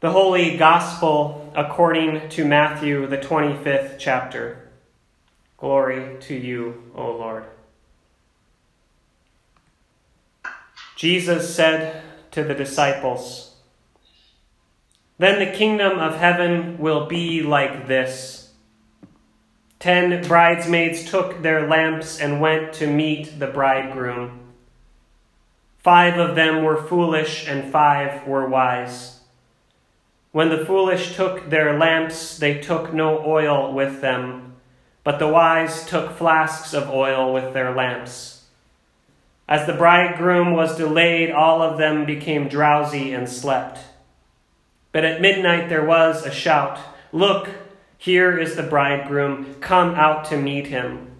[0.00, 4.68] The Holy Gospel according to Matthew, the 25th chapter.
[5.56, 7.44] Glory to you, O Lord.
[10.96, 12.02] Jesus said
[12.32, 13.54] to the disciples,
[15.16, 18.52] Then the kingdom of heaven will be like this.
[19.78, 24.40] Ten bridesmaids took their lamps and went to meet the bridegroom.
[25.78, 29.15] Five of them were foolish, and five were wise.
[30.36, 34.56] When the foolish took their lamps, they took no oil with them,
[35.02, 38.44] but the wise took flasks of oil with their lamps.
[39.48, 43.78] As the bridegroom was delayed, all of them became drowsy and slept.
[44.92, 46.80] But at midnight there was a shout
[47.12, 47.48] Look,
[47.96, 51.12] here is the bridegroom, come out to meet him.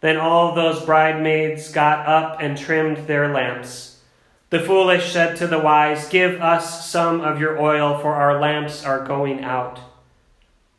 [0.00, 3.95] Then all those bridesmaids got up and trimmed their lamps.
[4.48, 8.84] The foolish said to the wise, Give us some of your oil, for our lamps
[8.84, 9.80] are going out.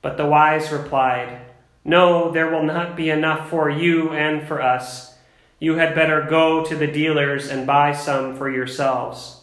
[0.02, 1.42] But the wise replied,
[1.84, 5.18] No, there will not be enough for you and for us.
[5.60, 9.42] You had better go to the dealers and buy some for yourselves.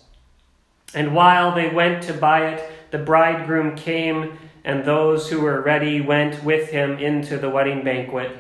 [0.95, 6.01] And while they went to buy it, the bridegroom came, and those who were ready
[6.01, 8.31] went with him into the wedding banquet,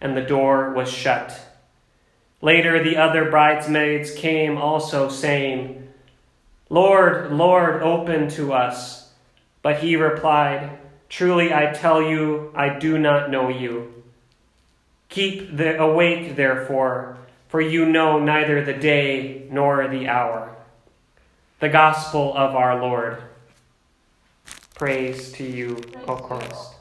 [0.00, 1.38] and the door was shut.
[2.44, 5.88] Later, the other bridesmaids came also, saying,
[6.68, 9.10] Lord, Lord, open to us.
[9.62, 10.78] But he replied,
[11.08, 14.02] Truly I tell you, I do not know you.
[15.08, 17.16] Keep the, awake, therefore,
[17.48, 20.54] for you know neither the day nor the hour.
[21.60, 23.22] The Gospel of our Lord.
[24.74, 26.74] Praise to you, O Christ.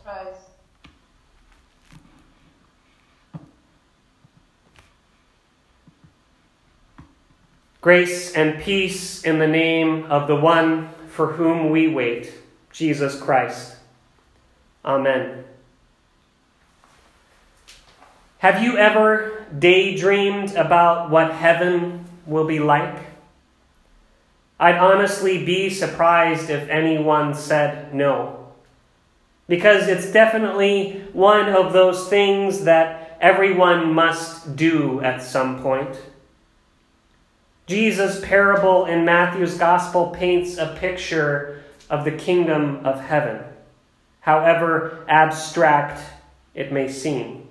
[7.83, 12.33] Grace and peace in the name of the one for whom we wait,
[12.71, 13.75] Jesus Christ.
[14.85, 15.43] Amen.
[18.37, 22.95] Have you ever daydreamed about what heaven will be like?
[24.57, 28.53] I'd honestly be surprised if anyone said no.
[29.49, 35.99] Because it's definitely one of those things that everyone must do at some point.
[37.73, 43.43] Jesus' parable in Matthew's gospel paints a picture of the kingdom of heaven,
[44.19, 45.99] however abstract
[46.53, 47.47] it may seem.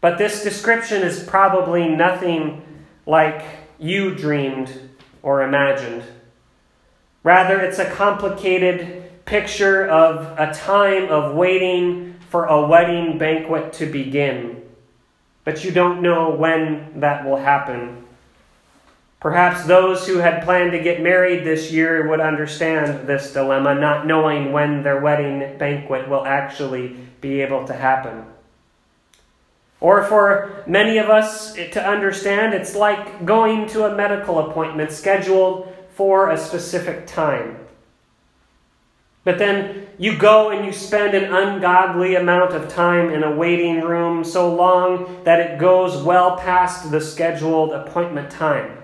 [0.00, 2.62] But this description is probably nothing
[3.04, 3.44] like
[3.78, 4.72] you dreamed
[5.22, 6.02] or imagined.
[7.22, 13.84] Rather, it's a complicated picture of a time of waiting for a wedding banquet to
[13.84, 14.62] begin
[15.46, 18.04] but you don't know when that will happen.
[19.26, 24.06] Perhaps those who had planned to get married this year would understand this dilemma, not
[24.06, 28.24] knowing when their wedding banquet will actually be able to happen.
[29.80, 35.74] Or for many of us to understand, it's like going to a medical appointment scheduled
[35.96, 37.58] for a specific time.
[39.24, 43.80] But then you go and you spend an ungodly amount of time in a waiting
[43.80, 48.75] room, so long that it goes well past the scheduled appointment time.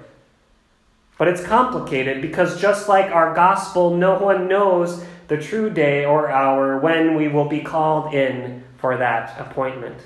[1.22, 6.28] But it's complicated because just like our gospel, no one knows the true day or
[6.28, 9.98] hour when we will be called in for that appointment.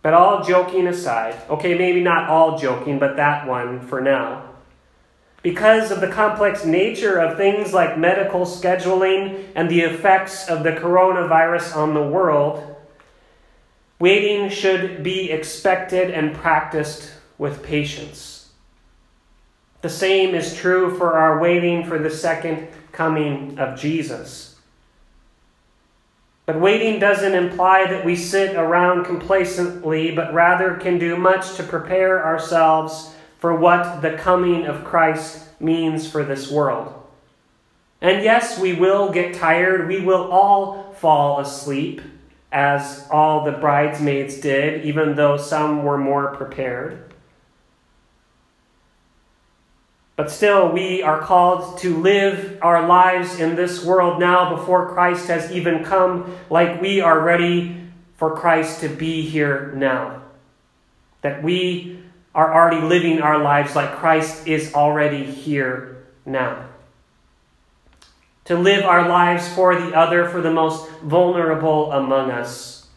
[0.00, 4.48] But all joking aside, okay, maybe not all joking, but that one for now.
[5.42, 10.72] Because of the complex nature of things like medical scheduling and the effects of the
[10.72, 12.76] coronavirus on the world,
[13.98, 18.39] waiting should be expected and practiced with patience.
[19.82, 24.56] The same is true for our waiting for the second coming of Jesus.
[26.44, 31.62] But waiting doesn't imply that we sit around complacently, but rather can do much to
[31.62, 36.92] prepare ourselves for what the coming of Christ means for this world.
[38.00, 39.86] And yes, we will get tired.
[39.88, 42.00] We will all fall asleep,
[42.52, 47.09] as all the bridesmaids did, even though some were more prepared.
[50.20, 55.28] But still, we are called to live our lives in this world now before Christ
[55.28, 57.86] has even come, like we are ready
[58.16, 60.20] for Christ to be here now.
[61.22, 62.02] That we
[62.34, 66.66] are already living our lives like Christ is already here now.
[68.44, 72.88] To live our lives for the other, for the most vulnerable among us.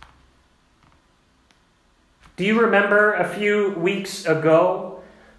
[2.36, 4.93] Do you remember a few weeks ago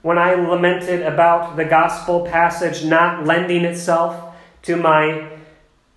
[0.05, 5.31] when I lamented about the gospel passage not lending itself to my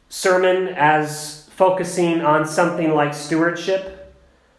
[0.07, 4.15] sermon as focusing on something like stewardship.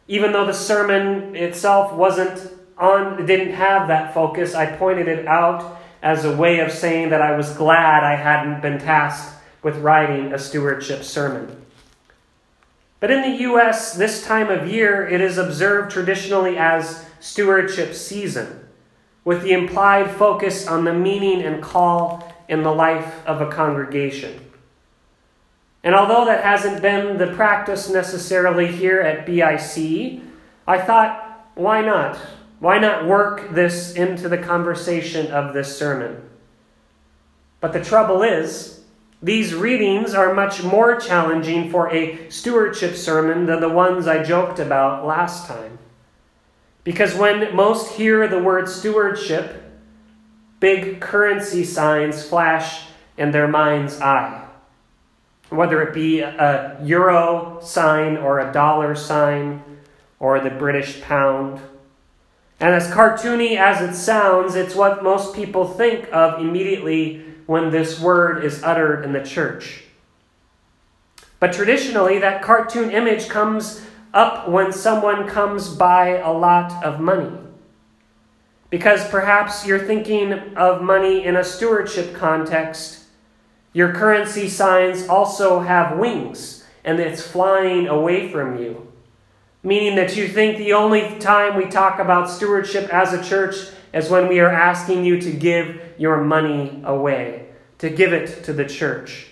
[0.07, 5.81] Even though the sermon itself wasn't on didn't have that focus, I pointed it out
[6.03, 10.35] as a way of saying that I was glad I hadn't been tasked with writing
[10.35, 11.65] a stewardship sermon.
[13.01, 18.68] But in the US, this time of year, it is observed traditionally as stewardship season,
[19.29, 24.41] with the implied focus on the meaning and call in the life of a congregation.
[25.85, 30.23] And although that hasn't been the practice necessarily here at BIC,
[30.67, 32.17] I thought, why not?
[32.59, 36.23] Why not work this into the conversation of this sermon?
[37.61, 38.81] But the trouble is,
[39.23, 44.59] these readings are much more challenging for a stewardship sermon than the ones I joked
[44.59, 45.79] about last time.
[46.85, 49.63] Because when most hear the word stewardship,
[50.61, 52.87] big currency signs flash
[53.17, 54.47] in their mind's eye.
[55.51, 59.63] Whether it be a euro sign or a dollar sign
[60.21, 61.61] or the British pound.
[62.61, 68.01] And as cartoony as it sounds, it's what most people think of immediately when this
[68.01, 69.85] word is uttered in the church.
[71.41, 73.81] But traditionally, that cartoon image comes
[74.15, 77.37] up when someone comes by a lot of money.
[78.71, 83.05] Because perhaps you're thinking of money in a stewardship context.
[83.73, 88.89] Your currency signs also have wings, and it's flying away from you
[89.63, 93.55] meaning that you think the only time we talk about stewardship as a church
[93.93, 98.53] is when we are asking you to give your money away, to give it to
[98.53, 99.27] the church.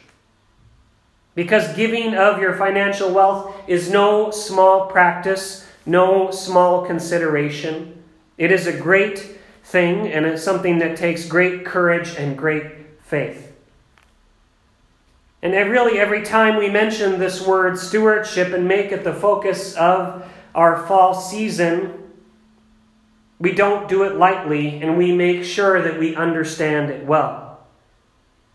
[1.37, 8.03] Because giving of your financial wealth is no small practice, no small consideration.
[8.37, 12.65] It is a great thing, and it's something that takes great courage and great
[13.05, 13.53] faith.
[15.43, 20.29] And really, every time we mention this word stewardship and make it the focus of
[20.55, 22.03] our fall season,
[23.38, 27.45] we don't do it lightly and we make sure that we understand it well.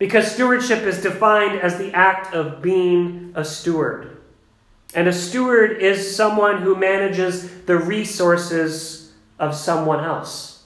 [0.02, 4.18] Because stewardship is defined as the act of being a steward.
[4.96, 10.64] And a steward is someone who manages the resources of someone else.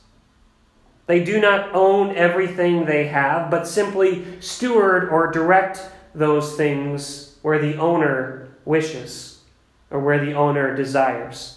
[1.07, 5.81] They do not own everything they have, but simply steward or direct
[6.13, 9.41] those things where the owner wishes
[9.91, 11.54] or where the owner desires.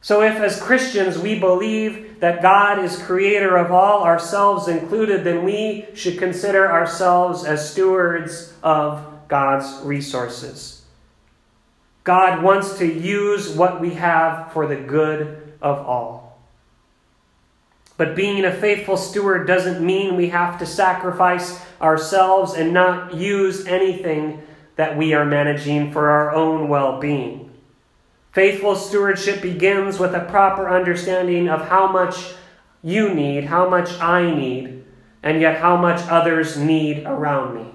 [0.00, 5.44] So, if as Christians we believe that God is creator of all, ourselves included, then
[5.44, 10.82] we should consider ourselves as stewards of God's resources.
[12.04, 16.38] God wants to use what we have for the good of all.
[17.98, 23.66] But being a faithful steward doesn't mean we have to sacrifice ourselves and not use
[23.66, 24.42] anything
[24.76, 27.47] that we are managing for our own well being.
[28.38, 32.34] Faithful stewardship begins with a proper understanding of how much
[32.84, 34.84] you need, how much I need,
[35.24, 37.72] and yet how much others need around me.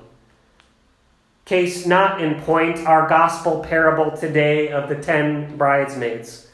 [1.44, 6.48] Case not in point, our gospel parable today of the ten bridesmaids.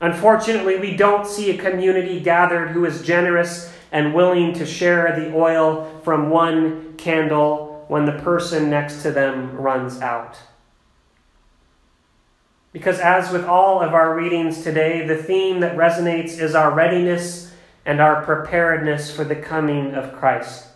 [0.00, 5.36] Unfortunately, we don't see a community gathered who is generous and willing to share the
[5.36, 10.38] oil from one candle when the person next to them runs out.
[12.72, 17.52] Because, as with all of our readings today, the theme that resonates is our readiness
[17.84, 20.68] and our preparedness for the coming of Christ.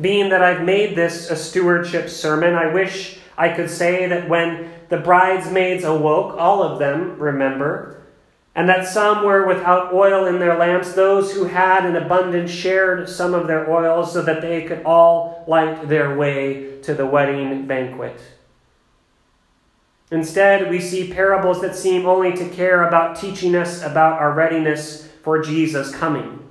[0.00, 4.70] Being that I've made this a stewardship sermon, I wish I could say that when
[4.88, 8.02] the bridesmaids awoke, all of them, remember,
[8.54, 10.92] and that some were without oil in their lamps.
[10.92, 15.44] Those who had an abundance shared some of their oil so that they could all
[15.46, 18.20] light their way to the wedding banquet.
[20.10, 25.08] Instead, we see parables that seem only to care about teaching us about our readiness
[25.22, 26.48] for Jesus' coming.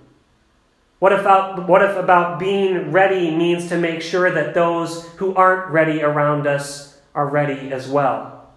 [0.99, 5.33] What if, about, what if about being ready means to make sure that those who
[5.35, 8.49] aren't ready around us are ready as well,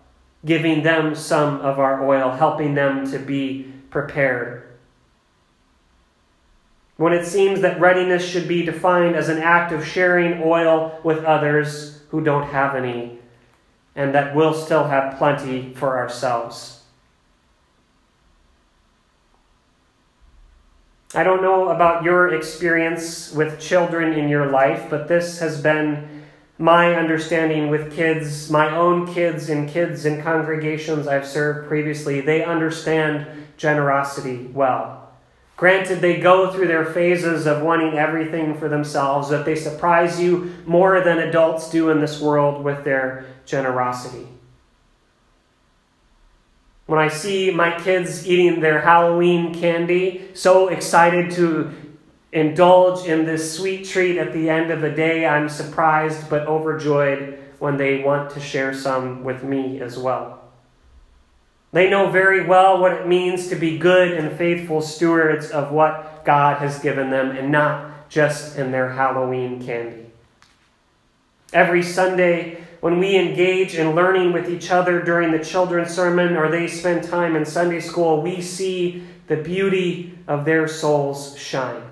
[0.45, 4.67] giving them some of our oil, helping them to be prepared.
[6.97, 11.25] When it seems that readiness should be defined as an act of sharing oil with
[11.25, 13.20] others who don't have any,
[14.01, 16.81] and that we'll still have plenty for ourselves.
[21.15, 26.23] I don't know about your experience with children in your life, but this has been
[26.57, 32.43] my understanding with kids, my own kids and kids in congregations I've served previously, they
[32.43, 33.27] understand
[33.59, 35.00] generosity well.
[35.61, 40.55] Granted, they go through their phases of wanting everything for themselves, that they surprise you
[40.65, 44.27] more than adults do in this world with their generosity.
[46.87, 51.71] When I see my kids eating their Halloween candy, so excited to
[52.33, 57.39] indulge in this sweet treat at the end of the day, I'm surprised but overjoyed
[57.59, 60.40] when they want to share some with me as well.
[61.73, 66.25] They know very well what it means to be good and faithful stewards of what
[66.25, 70.07] God has given them and not just in their Halloween candy.
[71.53, 76.49] Every Sunday, when we engage in learning with each other during the children's sermon or
[76.49, 81.83] they spend time in Sunday school, we see the beauty of their souls shine.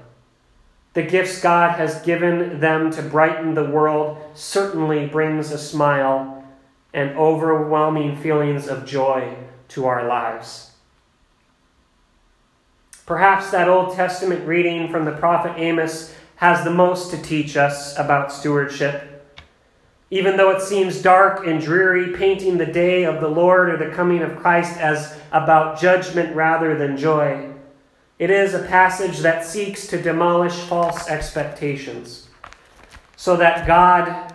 [0.95, 6.38] The gifts God has given them to brighten the world certainly brings a smile
[6.93, 9.37] and overwhelming feelings of joy
[9.69, 10.73] to our lives.
[13.07, 17.99] Perhaps that Old Testament reading from the prophet Amos has the most to teach us
[17.99, 19.15] about stewardship.
[20.11, 23.95] Even though it seems dark and dreary, painting the day of the Lord or the
[23.95, 27.53] coming of Christ as about judgment rather than joy,
[28.19, 32.29] it is a passage that seeks to demolish false expectations
[33.17, 34.33] so that God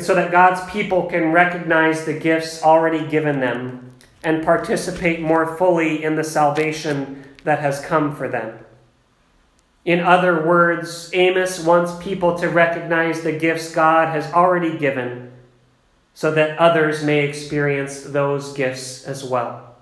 [0.00, 3.92] so that God's people can recognize the gifts already given them
[4.24, 8.58] and participate more fully in the salvation that has come for them.
[9.84, 15.30] In other words, Amos wants people to recognize the gifts God has already given
[16.12, 19.76] so that others may experience those gifts as well.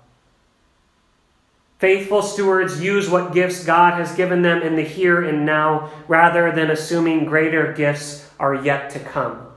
[1.79, 6.51] Faithful stewards use what gifts God has given them in the here and now rather
[6.51, 9.47] than assuming greater gifts are yet to come.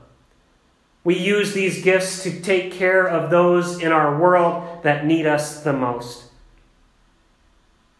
[1.03, 5.61] We use these gifts to take care of those in our world that need us
[5.61, 6.25] the most.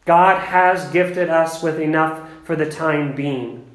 [0.06, 3.66] God has gifted us with enough for the time being.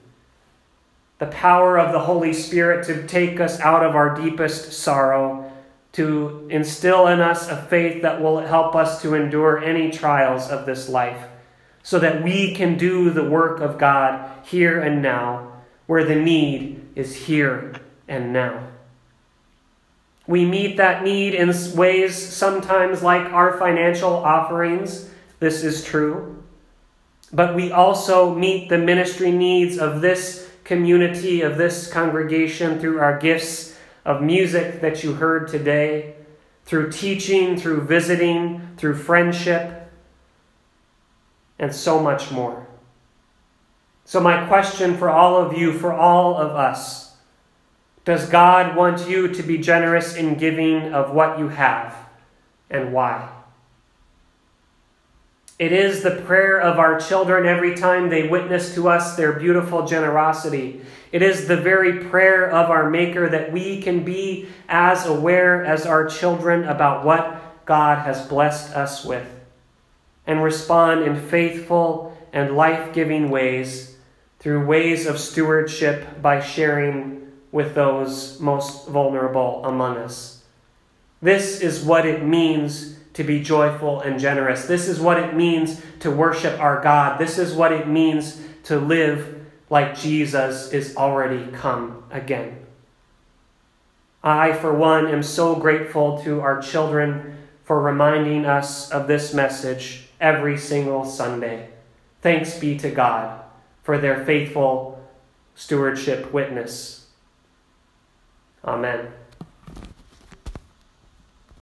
[1.19, 5.51] The power of the Holy Spirit to take us out of our deepest sorrow,
[5.93, 10.67] to instill in us a faith that will help us to endure any trials of
[10.67, 11.29] this life,
[11.85, 15.53] so that we can do the work of God here and now,
[15.87, 17.75] where the need is here
[18.09, 18.74] and now.
[20.27, 25.11] We meet that need in ways sometimes like our financial offerings.
[25.39, 26.43] This is true.
[27.33, 33.19] But we also meet the ministry needs of this community, of this congregation, through our
[33.19, 36.15] gifts of music that you heard today,
[36.65, 39.91] through teaching, through visiting, through friendship,
[41.59, 42.67] and so much more.
[44.05, 47.14] So, my question for all of you, for all of us,
[48.05, 51.97] does God want you to be generous in giving of what you have
[52.71, 53.31] and why?
[55.59, 59.87] It is the prayer of our children every time they witness to us their beautiful
[59.87, 60.83] generosity.
[61.13, 65.87] It is the very prayer of our Maker that we can be as aware as
[65.87, 69.27] our children about what God has blessed us with
[70.27, 73.97] and respond in faithful and life giving ways
[74.41, 77.24] through ways of stewardship by sharing
[77.55, 80.43] with those most vulnerable among us.
[81.23, 84.67] This is what it means to be joyful and generous.
[84.67, 87.21] This is what it means to worship our God.
[87.21, 92.59] This is what it means to live like Jesus is already come again.
[94.25, 100.09] I, for one, am so grateful to our children for reminding us of this message
[100.21, 101.69] every single Sunday.
[102.21, 103.45] Thanks be to God
[103.85, 105.09] for their faithful
[105.55, 107.04] stewardship witness.
[108.67, 109.24] Amen.